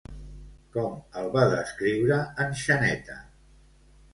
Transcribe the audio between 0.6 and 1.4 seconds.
Com el